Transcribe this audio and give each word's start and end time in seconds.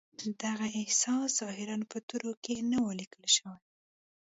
دغه 0.43 0.67
احساس 0.81 1.27
ظاهراً 1.41 1.77
په 1.91 1.97
تورو 2.07 2.31
کې 2.43 2.55
نه 2.71 2.79
و 2.81 2.87
ليکل 2.99 3.25
شوی. 3.35 3.57